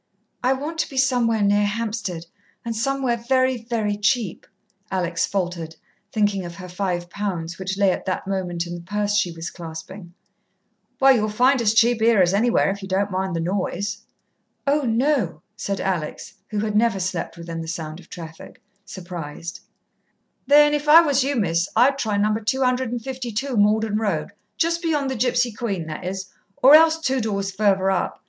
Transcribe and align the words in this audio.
"I 0.43 0.53
want 0.53 0.79
to 0.79 0.89
be 0.89 0.97
somewhere 0.97 1.43
near 1.43 1.63
Hampstead 1.67 2.25
and 2.65 2.75
somewhere 2.75 3.17
very, 3.17 3.57
very 3.57 3.95
cheap," 3.95 4.47
Alex 4.89 5.27
faltered, 5.27 5.75
thinking 6.11 6.43
of 6.43 6.55
her 6.55 6.67
five 6.67 7.07
pounds, 7.07 7.59
which 7.59 7.77
lay 7.77 7.91
at 7.91 8.07
that 8.07 8.25
moment 8.25 8.65
in 8.65 8.73
the 8.73 8.81
purse 8.81 9.13
she 9.15 9.31
was 9.31 9.51
clasping. 9.51 10.15
"Well, 10.99 11.11
you'll 11.15 11.29
find 11.29 11.61
as 11.61 11.75
cheap 11.75 12.01
here 12.01 12.19
as 12.19 12.33
anywhere, 12.33 12.71
if 12.71 12.81
you 12.81 12.87
don't 12.87 13.11
mind 13.11 13.35
the 13.35 13.41
noise." 13.41 13.99
"Oh, 14.65 14.81
no," 14.81 15.43
said 15.55 15.79
Alex 15.79 16.33
who 16.49 16.57
had 16.61 16.75
never 16.75 16.99
slept 16.99 17.37
within 17.37 17.61
the 17.61 17.67
sound 17.67 17.99
of 17.99 18.09
traffic 18.09 18.59
surprised. 18.83 19.59
"Then 20.47 20.73
if 20.73 20.89
I 20.89 21.01
was 21.01 21.23
you, 21.23 21.35
Miss, 21.35 21.69
I'd 21.75 21.99
try 21.99 22.17
No. 22.17 22.33
252 22.39 23.55
Malden 23.55 23.97
Road 23.99 24.31
just 24.57 24.81
beyond 24.81 25.11
the 25.11 25.15
Gipsy 25.15 25.51
Queen, 25.51 25.85
that 25.85 26.03
is, 26.03 26.25
or 26.57 26.73
else 26.73 26.97
two 26.99 27.21
doors 27.21 27.51
further 27.51 27.91
up. 27.91 28.19